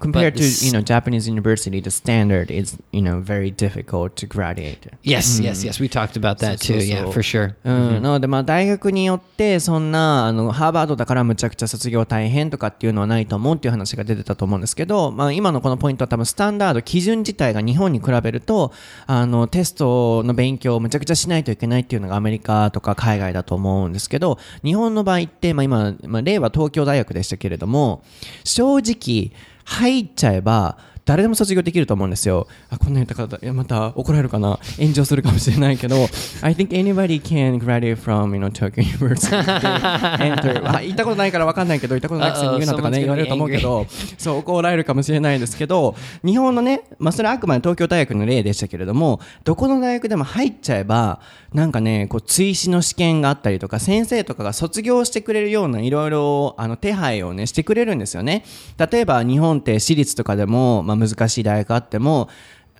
[0.00, 4.26] compared but to, you know, Japanese university, the standard is, you know, very difficult to
[4.26, 4.86] graduate.
[5.02, 5.80] Yes, yes, yes.
[5.80, 6.78] We talked about that too.
[6.78, 7.54] Yeah, for sure.
[7.64, 18.72] うん、なのでまあ大学によってそんなあのハーバードだからむちゃくちゃ卒業大変とかっていうのはないと思うっていう話が出てたと思うんですけど、まあ、今のこのポイントは多分スタンダード基準自体が日本に比べると
[19.06, 28.02] あのテストの勉強をむちゃくちゃしないといけないっていうのがアメリカとか海外だと思うんですけど日本の場合って、まあ、今、まあ、例は東東京大学でしたけれども
[28.44, 29.32] 正直
[29.64, 32.46] 入っちゃえば誰でも卒業できると思うんですよ。
[32.70, 35.96] あこんな言った方、いやまた怒られるかな炎上するかもしれないけど、
[36.42, 39.36] I think anybody can graduate from, you know, Tokyo University.
[40.24, 40.66] enter.
[40.66, 43.86] あ言ったことないから分かんないけど、言ったことないくせに言うなとかね、言われると思うけど、
[44.18, 51.20] そう、怒られるかもしれないですけど、日本のね、まあ、それはあくまで東京大学の例でしたけれども、どこの大学でも入っちゃえば、
[51.52, 58.44] なんかね、こう、追試の試験があったりとか、先生とかが卒業してくれるような、いろいろ、あの、手配をね、してくれるんですよね。
[58.76, 62.28] 例えば、日本って私立とかでも、まあ、難しい大学あっても、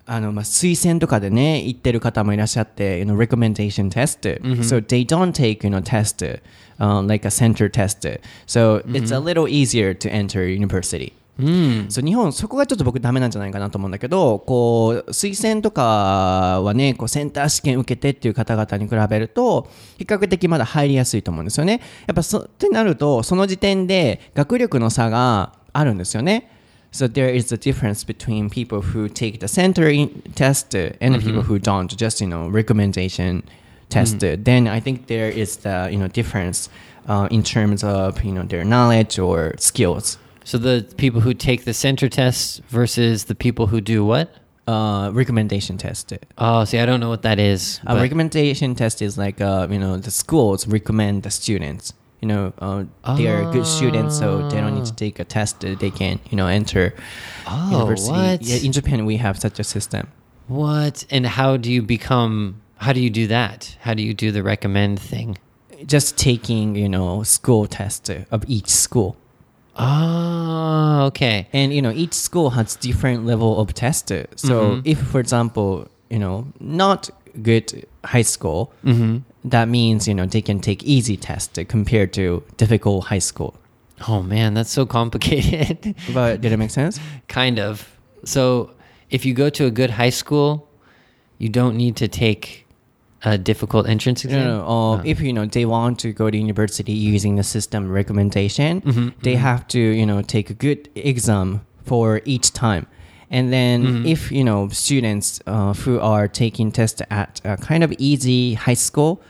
[0.06, 4.40] あの、まあ、推薦とかでね、行ってる方もいらっしゃって、you know, recommendation test.
[4.62, 6.40] So they don't take, you know, test,
[6.78, 8.20] um, like a center test.
[8.46, 11.12] So it's a little easier to enter university.
[11.90, 26.53] そう日本そこがちょっと僕ダメなんじゃないかなと思うんだけどこう推薦とかはねこうセンター試験受けてっていう方々に比べると比較的まだ入りやすいと思うんですよねやっぱそってなるとその時点で学力の差があるんですよね
[26.94, 31.18] So there is a difference between people who take the center in test and the
[31.18, 33.42] people who don't just you know recommendation
[33.88, 36.68] test then I think there is the you know difference
[37.08, 41.64] uh, in terms of you know their knowledge or skills So the people who take
[41.64, 44.28] the center test versus the people who do what?
[44.66, 46.12] uh, recommendation test.
[46.38, 47.80] Oh, see, I don't know what that is.
[47.86, 51.92] A recommendation test is like uh, you know the schools recommend the students.
[52.24, 52.84] You know uh,
[53.18, 55.04] they are good students, so they don't need to ah.
[55.04, 55.62] take a test.
[55.62, 56.94] Uh, they can you know enter
[57.46, 58.10] Oh, university.
[58.12, 58.40] what?
[58.40, 60.08] Yeah, in Japan we have such a system.
[60.48, 61.04] What?
[61.10, 62.62] And how do you become?
[62.78, 63.76] How do you do that?
[63.82, 65.36] How do you do the recommend thing?
[65.84, 69.18] Just taking you know school test uh, of each school.
[69.76, 71.46] Oh, okay.
[71.52, 74.80] and you know each school has different level of test so mm-hmm.
[74.84, 77.10] if for example you know not
[77.42, 79.18] good high school mm-hmm.
[79.44, 83.54] That means you know they can take easy tests compared to difficult high school
[84.08, 85.94] Oh man, that's so complicated.
[86.12, 87.96] but did it make sense kind of.
[88.24, 88.70] So,
[89.10, 90.68] if you go to a good high school,
[91.38, 92.66] you don't need to take
[93.22, 94.44] a difficult entrance exam.
[94.44, 94.66] no, no.
[94.98, 99.34] Uh, if you know they want to go to university using the system recommendation they
[99.34, 102.86] have to you know take a good exam for each time
[103.30, 107.90] and then if you know students uh, who are taking tests at a kind of
[107.98, 109.22] easy high school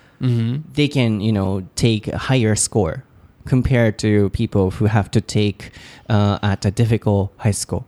[0.73, 3.05] they can you know take a higher score
[3.47, 5.71] compared to people who have to take
[6.09, 7.87] uh, at a difficult high school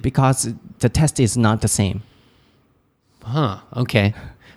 [0.00, 2.02] because the test is not the same
[3.22, 3.58] Huh.
[3.76, 4.14] Okay.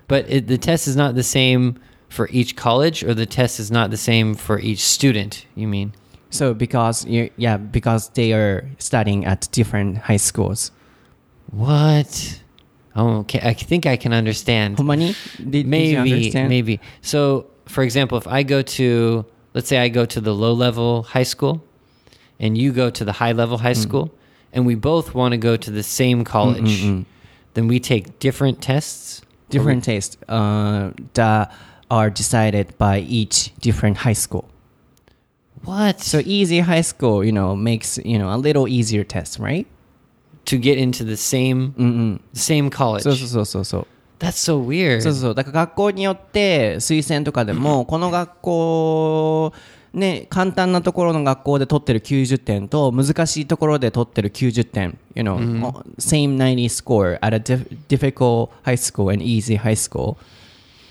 [0.07, 3.71] But it, the test is not the same for each college, or the test is
[3.71, 5.45] not the same for each student.
[5.55, 5.93] You mean?
[6.29, 10.71] So because you, yeah, because they are studying at different high schools.
[11.51, 12.41] What?
[12.95, 13.39] Oh, okay.
[13.41, 14.79] I think I can understand.
[14.83, 15.15] Money?
[15.37, 16.49] Did, maybe, did understand?
[16.49, 16.79] maybe.
[17.01, 21.03] So, for example, if I go to, let's say, I go to the low level
[21.03, 21.63] high school,
[22.39, 24.11] and you go to the high level high school, mm.
[24.53, 27.05] and we both want to go to the same mm, mm, college, Mm-mm-mm.
[27.55, 29.21] then we take different tests.
[29.49, 31.53] Different tests uh, that
[31.91, 34.49] are decided by each different high school.
[35.63, 36.01] What?
[36.01, 39.67] So easy high school, you know, makes you know a little easier test, right?
[40.45, 43.87] To get into the same same college そうそうそうそうそう。
[44.19, 49.53] that's so weird そうそうそうだから学校によって推薦とかでもこの学校
[49.93, 55.37] ね簡単なところの学校で取ってる90点と難しいところで取ってる90点 you know、
[55.99, 60.15] same 90 score at a dif- difficult high school and easy high school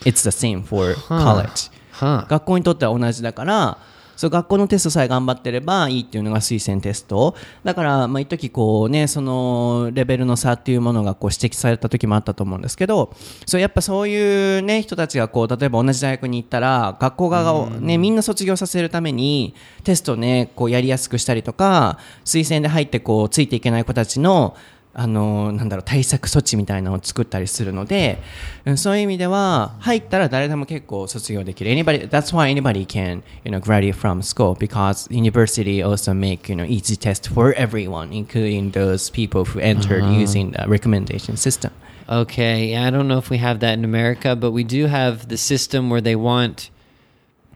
[0.04, 3.78] it's the same for college、huh 学校にとっては同じだから
[4.16, 7.34] そう学校のテストさえ頑張ってればいいっていうのが推薦テスト。
[7.64, 13.14] だからまあ一時こうねそのレベルの差っていうものがこう指摘された時もあったと思うんですけど
[13.46, 24.56] そうやっぱそういうね人たちがこう例えば同じ大学に行ったら学校側がねみんな卒業させるためにテストをねこうやりやすくしたりとか推薦で入ってこうついていけない子たちの
[24.99, 28.17] あのなんだろう対策措置みたいなのを作ったりするので
[28.65, 36.55] うんそういう意味では入ったら誰でも結構卒業できる anybody that's why anybody can you know graduate from school because university also make you
[36.55, 41.71] know easy test for everyone including those people who entered using the recommendation system
[42.09, 45.27] Okay, yeah, I don't know if we have that in America, but we do have
[45.27, 46.69] the system where they want.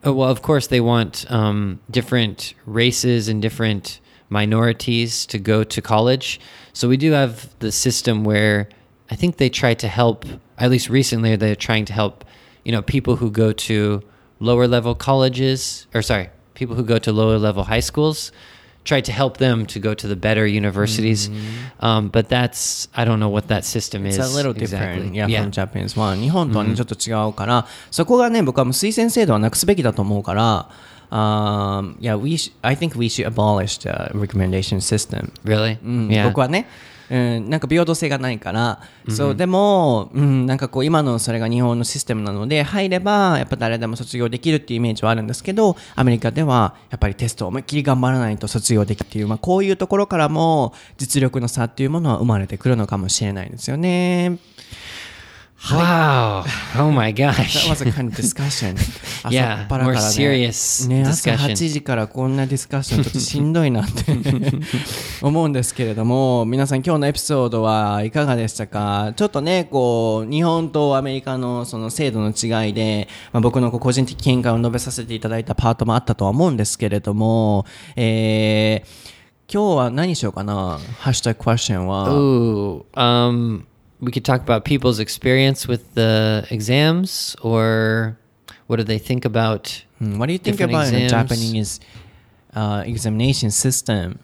[0.03, 5.81] Oh, well, of course, they want um, different races and different minorities to go to
[5.81, 6.39] college.
[6.73, 8.69] So we do have the system where
[9.09, 10.25] I think they try to help.
[10.57, 12.23] At least recently, they're trying to help.
[12.63, 14.01] You know, people who go to
[14.39, 18.31] lower level colleges, or sorry, people who go to lower level high schools.
[18.83, 21.29] Try to help them to go to the better universities,
[21.81, 24.33] um, but that's I don't know what that system It's is.
[24.33, 25.33] a little different, exactly.
[25.35, 26.19] yeah, from Japanese one.
[26.19, 30.69] 日本とはね、ちょっと違うから、そこがね、僕はもう推薦制度はなくすべきだと思うから、
[31.10, 35.32] um, yeah, we I think we should abolish the recommendation system.
[35.44, 35.78] Really?
[35.82, 36.24] うん、yeah.
[36.24, 36.66] 僕はね、
[37.10, 54.38] うん、なんか平等性がないから、そうでも、うん、なんかこう今のそれが日本のシステムなので入ればやっぱ誰でも卒業できるっていうイメージはあるんですけどアメリカではやっぱりテストを思いっきり頑張らないと卒業できるっていう、まあ、こういうところからも実力の差っていうものは生まれてくるのかもしれないですよね。
[55.72, 56.44] Wow.
[56.78, 57.68] Oh my That gosh.
[57.68, 58.76] was a kind of discussion.
[59.30, 61.52] Yeah, more serious ね、朝 discussion.
[61.52, 64.04] 8時からこんなディスカッションちょっとしんどいなって
[65.22, 69.12] 思うんですけれども、皆さん今日のエピソードはいかがでしたか？
[69.16, 80.78] ちょっとね、こう、日本とアメリカのその制度の違いで、まあ、僕の個人的見解を述べさせていただいたパートもあったとは思うんですけれども、えー、今日は何しようかな？
[80.98, 82.08] ハッシュタグクエスチョンは。
[82.10, 82.84] Ooh.
[82.94, 83.62] Um,
[84.00, 88.18] we could talk about people's experience with the exams, or
[88.66, 89.84] what do they think about?
[89.98, 91.10] Hmm, What do you think about the exams?
[91.30, 91.80] Japanese
[92.56, 94.16] uh, examination system?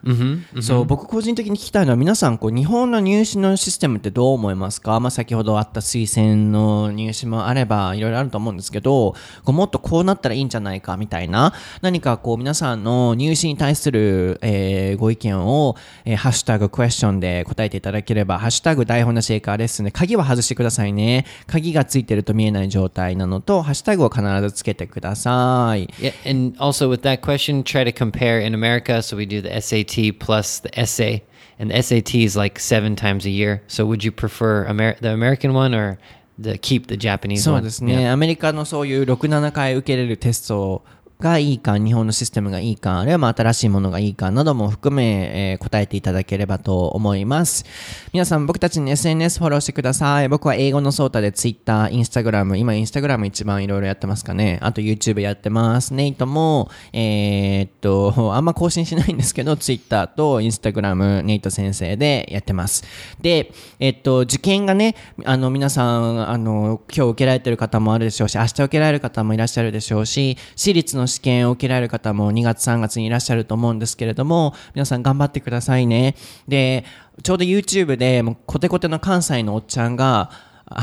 [0.60, 9.14] そう僕個人的に聞きたいのは皆さんこう日本の入試のシステムってどう思いますか、まあ、先ほどあった推薦の入試もあればいろいろあると思うんですけど
[9.44, 11.52] こうもっとこうなったらいいんじゃないかみたいな
[11.82, 21.26] 何かこう皆さんの入試に対する、えーご意見を、えーハッシュタグクエスチョンで答えていただければハッシュタグ台本なしエーカーレッスンで鍵は外してくださいね。
[21.46, 25.88] 鍵がついてると見えない状態なのとハッシュタグを必ずつけてください。
[25.98, 29.01] Yeah, and also with that question, try to compare in America.
[29.01, 31.23] So we do the SAT plus the essay,
[31.59, 33.61] and the SAT is like seven times a year.
[33.67, 35.97] So would you prefer Amer- the American one or
[36.37, 37.63] the keep the Japanese そう one?
[37.63, 40.83] ですね、アメリカのそういう6、7回受けれるテスト
[41.22, 47.64] がいいか、日本のシステムがいいか、あるいはまあ新しいものがいいかなども含め、えー答えていただければと思います。
[48.12, 50.28] 皆さん僕たちに SNS フォローしてください。
[50.28, 54.58] 僕は英語のソータで Twitter、Instagram、今 Instagram 一番いろいろやってますかね。
[54.60, 55.94] あと YouTube やってます。
[55.94, 62.84] ネイトも、えーっと、あんま更新しないんですけど、Twitter と Instagram、ネイト先生でやってます。
[63.20, 76.16] で、えっと、受験がね、あの、皆さん、あの、今日受けられてる方もあるでしょうし、明日受けられる方もいらっしゃるでしょうし、私立の試験を受けられる方も2月3月にいらっしゃると思うんですけれども、皆さん頑張ってくださいね。
[76.48, 76.84] で、
[77.22, 80.30] ちょうど YouTube で、もうコテコテの関西のおっちゃんが、
[80.66, 80.82] あ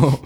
[0.00, 0.20] の、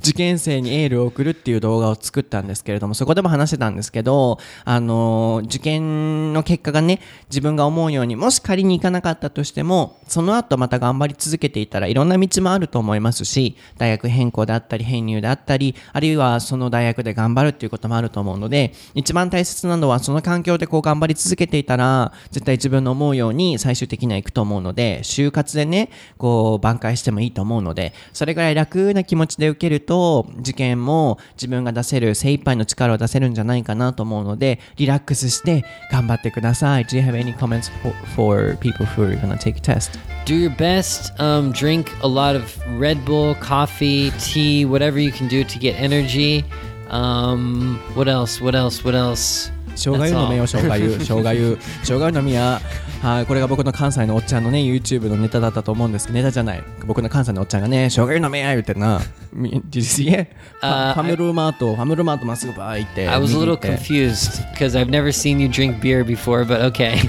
[0.00, 36.84] 受験生にエールを送るっていう動画を作ったんですけれども、そこでも話してたんですけど、あの、受験の結果がね、自分が思うように、もし仮に行かなかったとしても、その後また頑張り続けていたらいろんな道もあると思いますし、大学変更であったり、編入であったり、あるいはその大学で頑張るっていうこともあると思うので、一番大切なのはその環境でこう頑張り続けていたら、絶対自分の思うように最終的には行くと思うので、就活でね、こう挽回してもいいと思うので、それぐらい楽な気持ちで受けると、受験も自分が出せる精一杯の力を出せるんじゃないかなと思うので、リラックスして頑張ってください。
[36.84, 39.98] Do you have any comments for, for people who are gonna take a test?
[40.26, 41.12] Do your best.
[41.18, 45.78] Um, drink a lot of Red Bull, coffee, tea, whatever you can do to get
[45.78, 46.44] energy.
[46.88, 48.40] Um, what else?
[48.40, 48.84] What else?
[48.84, 49.50] What else?
[49.74, 50.96] 生姜湯飲めよ、生姜湯。
[51.00, 51.58] 生姜湯。
[51.82, 52.60] 生姜湯飲みや。
[53.02, 56.62] はい、これが僕の関西のおっちゃんのね、YouTube のネタだったと思うんですけど、ネタじゃない。
[56.86, 59.00] 僕の関西のおっちゃんがね、生姜湯飲めや言ってな。
[59.32, 60.30] み Did you see it?
[60.60, 63.08] ファ Uh, ミルマート、ファミルマートまっすぐバー行って。
[63.08, 66.96] I was a little confused because I've never seen you drink beer before, but okay.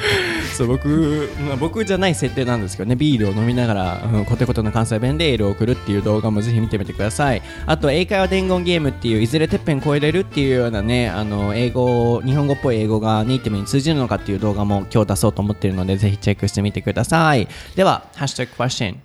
[0.56, 17.48] そう僕、まあ、僕じゃない設定なんですけどねビールを飲みながら、うん、コテコテの関西弁でエールを送るっていう動画もぜひ見てみてくださいあと英会話伝言ゲームっていういずれてっぺん超えれるっていうようなねあの英語日本語っぽい英語がネイティブに通じるのかっていう動画も今日出そうと思っているのでぜひチェックしてみてください。
[17.76, 19.02] ではハッシュタグクエスチョン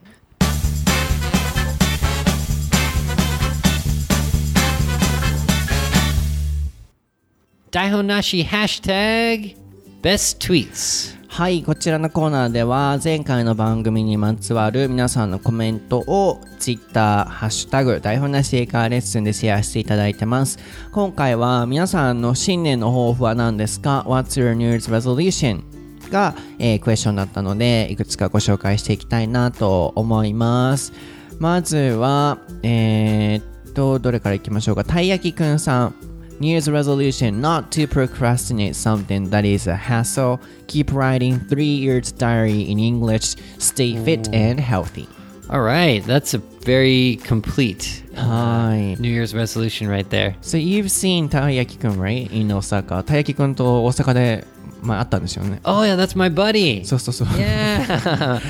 [7.71, 9.60] 台本なしハッシュタグ
[10.03, 11.19] best tweets.
[11.29, 20.59] はい、こちらのコーナーでは前回の番組にまつわる皆さんのコメントを Twitter、ハッシュタグ、台本なし英会話レッスンでシェアしていただいてます。
[20.91, 25.63] 今回は皆さんの新年の抱負は何ですか ?What's your New Year's resolution?
[26.11, 30.93] が、えークエスチョンだったので、いくつかご紹介していきたいなと思います。
[31.39, 33.41] まずは、えー
[33.71, 34.83] っと、どれからいきましょうか？
[34.83, 36.10] たい焼きくんさん。
[36.40, 40.40] New Year's resolution not to procrastinate something that is a hassle.
[40.68, 43.36] Keep writing three years diary in English.
[43.58, 45.08] Stay fit and healthy.
[45.50, 49.00] All right, that's a very complete uh, はい。
[49.00, 50.36] New Year's resolution right there.
[50.42, 52.30] So you've seen たい焼きくん right?
[52.34, 53.04] in 大阪。
[53.04, 54.46] たい焼きくんと大阪で、
[54.82, 55.62] まあ、あったんですよね。
[55.64, 56.84] Oh yeah, that's my buddy.
[56.84, 57.28] そうそうそう。
[57.28, 58.42] Yeah, of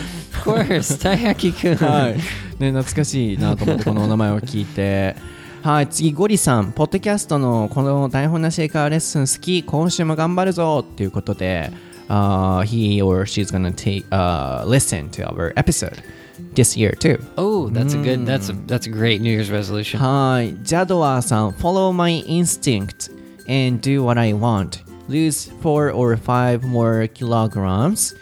[0.44, 1.78] course, Taiyaki-kun.
[1.86, 2.14] はい。
[2.60, 5.16] ね、懐かしいなと思って、このお名前を聞いて。
[5.64, 11.72] はい、次、ゴリさん、ポッドキャストのこの台本なし英会話レッスン好き、今週も頑張るぞっていうことで、
[12.08, 16.04] uh, he or she's gonna take, uh, listen to our episode
[16.54, 17.20] this year too.
[17.38, 18.26] Oh, that's a good.
[18.26, 20.00] That's a that's a great New Year's resolution.
[20.00, 23.12] はい、ジャドワーさん、follow my instinct
[23.48, 24.84] and do what I want.
[25.08, 28.16] Lose four or five more kilograms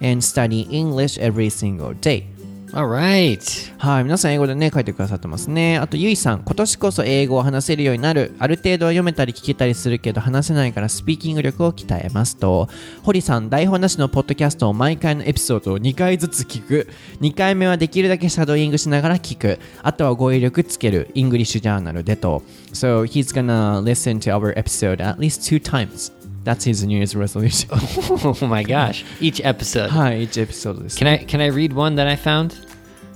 [0.00, 2.26] and study English every single day.
[2.75, 3.73] Alright.
[3.77, 5.77] はい、皆さん英語でね、書いてくださってますね。
[5.77, 8.35] あと、ゆいさん、今年こそ英語を話せるようになる。
[8.37, 12.67] ある程度は読めたり聞けたりするけど、話せないからスピーキング力を鍛えますと。
[13.03, 16.89] 堀さん、台本なしのポッドキャストを毎回のエピソードを2回ずつ聞く。
[17.21, 19.57] 2回目はできるだけシャドーイングしながら聞く。
[19.81, 21.11] あとは語彙力つける。
[21.13, 22.43] English Journal でと。
[22.73, 26.11] So, he's gonna listen to our episode at least two times.
[26.44, 27.68] That's his New Year's resolution.
[27.72, 29.04] Oh my gosh.
[29.20, 29.88] Each episode.
[29.88, 30.98] はい、1エピソードです。
[30.98, 32.70] Can I can I read one that I found?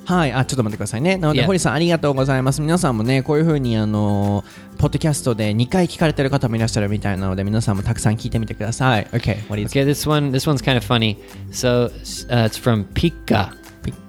[0.07, 1.17] はい、あ、ちょっと待ってくださいね。
[1.17, 1.47] なので、 Yeah.
[1.47, 2.61] 堀さん、ありがとうございます。
[2.61, 4.45] 皆さんもね、こういうふうに、あの、
[4.77, 9.07] ポッドキャストで2回聞かれてる方もいらっしゃるみたいなので、皆さんもたくさん聞いてみてください。
[9.13, 11.17] OK, what is Okay, this one this one's kind of funny.
[11.53, 11.87] So
[12.31, 13.57] uh, it's from Pika.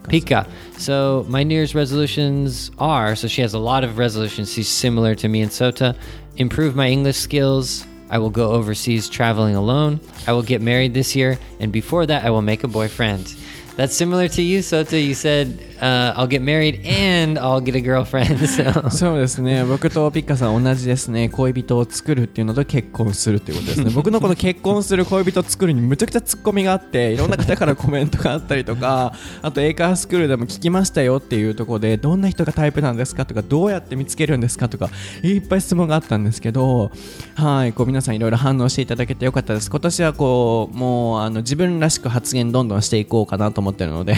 [0.09, 0.47] Pika.
[0.77, 4.51] So my New Year's resolutions are so she has a lot of resolutions.
[4.51, 5.95] She's similar to me and Sota.
[6.37, 7.85] Improve my English skills.
[8.10, 10.00] I will go overseas traveling alone.
[10.26, 13.34] I will get married this year, and before that, I will make a boyfriend.
[13.76, 15.02] That's similar to you, Sota.
[15.02, 18.38] You said uh, I'll get married and I'll get a girlfriend.
[18.50, 18.90] So.
[18.90, 19.64] そうですね。
[19.64, 21.28] 僕とピッカさん同じですね。
[21.28, 23.90] 恋人を作るっていうのと結婚するっていうことですね。
[23.94, 29.12] 僕のこの結婚する恋人を作るにむちゃくちゃツッコミがあっていろんな方からコメントがあったりとか
[29.42, 34.90] あと英会話スクールでも聞きましたよっていうところでどんな人がタイプなんですかとかどうやって見つけるんですかとか
[35.22, 36.90] いっぱい質問があったんですけど
[37.34, 39.70] はいこう皆さんいろいろ反応していただけてよかったです。
[39.70, 44.14] 今年はこうもうあの自分らしく発言どんどんしていこうかなと思ってるので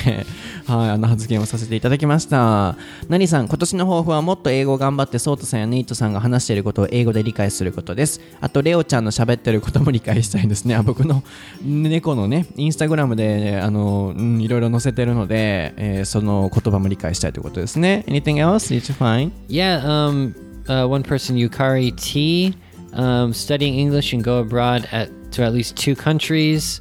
[0.67, 2.77] はいあの発言をさせていただきました
[3.09, 11.23] 何さん今年の抱負はもっと英語を頑張ってソータさんやネイトさんが話していることを英語で理解することですあとレオちゃんの喋ってることも理解したいですねあ僕の
[11.63, 18.69] 猫のねインスタグラムであの、うん、いろいろ載せてるので、えーその言葉も理解したいということですね Anything else?
[18.69, 19.33] Did you find?
[19.49, 20.35] Yeah, um,
[20.69, 22.55] uh, one person, Yukari T,
[22.93, 26.81] um, studying English and go abroad at to at least two countries.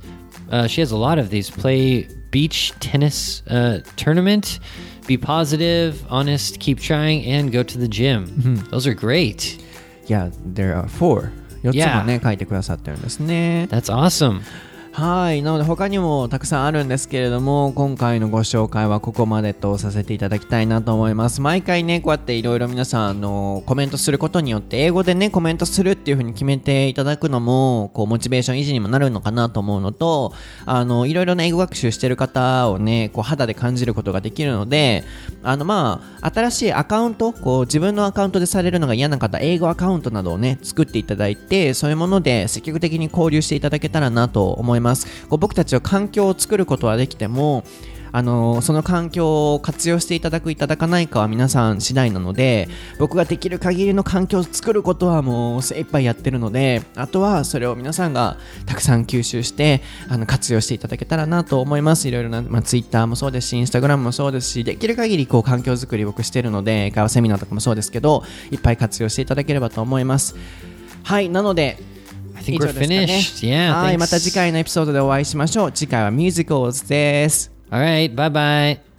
[0.51, 1.51] Uh, she has a lot of these.
[1.51, 4.61] Play beach tennis uh, tournament.
[5.07, 8.65] Be positive, honest, keep trying, and go to the gym.
[8.71, 9.63] Those are great.
[10.07, 11.31] Yeah, there are four
[11.63, 11.99] 4つ Yeah.
[12.01, 14.41] もね書いてくださってるんですね That's awesome.
[14.94, 15.42] はい。
[15.42, 21.40] なので他にもたくさんあるんですけれども、今回のご紹介はここまでとさせていただきたいなと思います。
[21.40, 30.34] 毎回ね、こうやっていろいろ皆さん、あの、コメントすることによって、英語でね、コメントするっていう風に決めていただくのも、こう、モチベーション維持にもなるのかなと思うのと、
[30.66, 35.06] あの、いろいろな英語学習してる方をね、こう、肌で感じることができるので、
[35.42, 44.81] あの、まあ、新しいアカウント、こう、自分のアカウントでされるのが嫌な方、英語アカウントなどをね、作っていただいて、そういうもので積極的に交流していただけたらなと思います。
[44.82, 45.08] ます。
[45.30, 47.64] こう僕たちは環境を作ることはできても、
[48.12, 52.68] あのその環境を活用していただくいただかないかは皆さん次第なので
[53.00, 62.08] 僕ができる限りの環境を作ることはもう精一杯やってるのであとはそれを皆さんがたくさん吸収してあの活用していただけたらなと思います。
[62.08, 70.36] いろいろな、まあ、Twitter もそうですし Instagram もそうですしできる限りこう環境づくり僕してるので会話セミナーとかもそうですけどいっぱい活用していただければと思います。
[71.04, 71.78] はいなので
[72.42, 73.46] I think 以 we're finished.
[73.48, 73.74] Yeah.
[73.74, 75.72] はい、また.次回のエピソードでお会いしましょう。
[75.72, 77.52] 次回はミュージカルズです。
[77.70, 78.14] All right.
[78.14, 78.91] Bye bye.